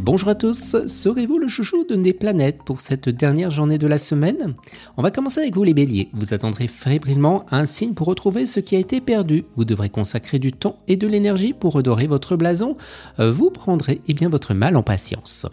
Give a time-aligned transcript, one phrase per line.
[0.00, 3.98] Bonjour à tous, serez-vous le chouchou de des planètes pour cette dernière journée de la
[3.98, 4.54] semaine?
[4.96, 6.08] On va commencer avec vous les béliers.
[6.12, 9.44] Vous attendrez fébrilement un signe pour retrouver ce qui a été perdu.
[9.56, 12.76] Vous devrez consacrer du temps et de l'énergie pour redorer votre blason.
[13.18, 15.46] Vous prendrez eh bien votre mal en patience.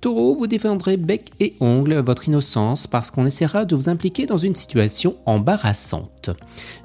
[0.00, 4.36] Taureau, vous défendrez bec et ongle votre innocence parce qu'on essaiera de vous impliquer dans
[4.36, 6.30] une situation embarrassante.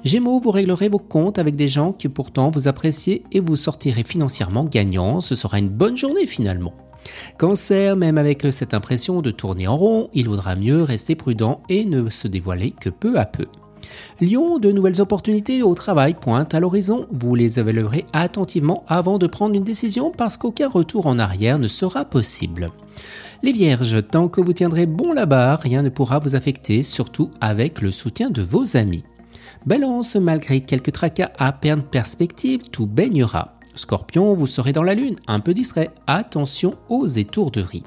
[0.04, 4.02] Gémeaux, vous réglerez vos comptes avec des gens qui pourtant vous appréciez et vous sortirez
[4.02, 5.20] financièrement gagnant.
[5.20, 6.74] Ce sera une bonne journée finalement.
[7.38, 11.84] Cancer, même avec cette impression de tourner en rond, il vaudra mieux rester prudent et
[11.84, 13.46] ne se dévoiler que peu à peu.
[14.20, 17.06] Lion, de nouvelles opportunités au travail pointent à l'horizon.
[17.12, 21.68] Vous les évaluerez attentivement avant de prendre une décision parce qu'aucun retour en arrière ne
[21.68, 22.70] sera possible.
[23.42, 27.82] Les vierges, tant que vous tiendrez bon là-bas, rien ne pourra vous affecter, surtout avec
[27.82, 29.04] le soutien de vos amis.
[29.66, 33.58] Balance, malgré quelques tracas à perdre perspective, tout baignera.
[33.74, 37.84] Scorpion, vous serez dans la lune, un peu distrait, attention aux étourderies.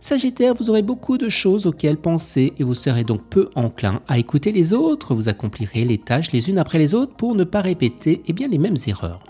[0.00, 4.18] Sagittaire, vous aurez beaucoup de choses auxquelles penser et vous serez donc peu enclin à
[4.18, 5.14] écouter les autres.
[5.14, 8.48] Vous accomplirez les tâches les unes après les autres pour ne pas répéter eh bien,
[8.48, 9.20] les mêmes erreurs.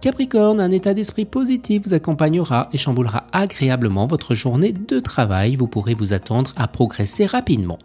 [0.00, 5.56] Capricorne, un état d'esprit positif vous accompagnera et chamboulera agréablement votre journée de travail.
[5.56, 7.78] Vous pourrez vous attendre à progresser rapidement.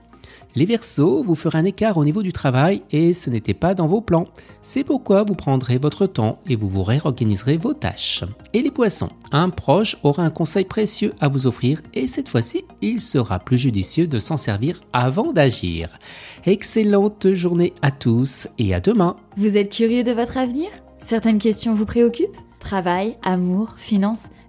[0.53, 3.87] Les Verseaux, vous ferez un écart au niveau du travail et ce n'était pas dans
[3.87, 4.27] vos plans.
[4.61, 8.25] C'est pourquoi vous prendrez votre temps et vous vous réorganiserez vos tâches.
[8.51, 12.65] Et les Poissons, un proche aura un conseil précieux à vous offrir et cette fois-ci,
[12.81, 15.97] il sera plus judicieux de s'en servir avant d'agir.
[16.45, 19.15] Excellente journée à tous et à demain.
[19.37, 20.69] Vous êtes curieux de votre avenir?
[20.99, 22.37] Certaines questions vous préoccupent?
[22.59, 24.27] Travail, amour, finances?